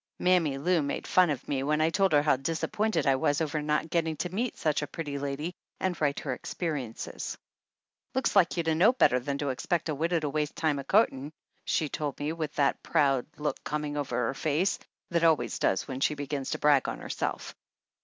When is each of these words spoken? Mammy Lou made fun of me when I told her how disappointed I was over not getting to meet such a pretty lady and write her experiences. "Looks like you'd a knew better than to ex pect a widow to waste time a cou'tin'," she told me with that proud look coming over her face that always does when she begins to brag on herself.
Mammy 0.17 0.57
Lou 0.57 0.81
made 0.81 1.05
fun 1.05 1.29
of 1.29 1.47
me 1.47 1.61
when 1.61 1.79
I 1.79 1.91
told 1.91 2.11
her 2.13 2.23
how 2.23 2.35
disappointed 2.35 3.05
I 3.05 3.15
was 3.15 3.39
over 3.39 3.61
not 3.61 3.91
getting 3.91 4.17
to 4.17 4.33
meet 4.33 4.57
such 4.57 4.81
a 4.81 4.87
pretty 4.87 5.19
lady 5.19 5.53
and 5.79 6.01
write 6.01 6.21
her 6.21 6.33
experiences. 6.33 7.37
"Looks 8.15 8.35
like 8.35 8.57
you'd 8.57 8.67
a 8.67 8.73
knew 8.73 8.93
better 8.93 9.19
than 9.19 9.37
to 9.37 9.51
ex 9.51 9.67
pect 9.67 9.89
a 9.89 9.93
widow 9.93 10.19
to 10.21 10.29
waste 10.31 10.55
time 10.55 10.79
a 10.79 10.83
cou'tin'," 10.83 11.31
she 11.65 11.87
told 11.87 12.17
me 12.19 12.33
with 12.33 12.55
that 12.55 12.81
proud 12.81 13.27
look 13.37 13.63
coming 13.63 13.95
over 13.95 14.15
her 14.25 14.33
face 14.33 14.79
that 15.11 15.23
always 15.23 15.59
does 15.59 15.87
when 15.87 15.99
she 15.99 16.15
begins 16.15 16.49
to 16.49 16.57
brag 16.57 16.87
on 16.89 16.97
herself. 16.99 17.53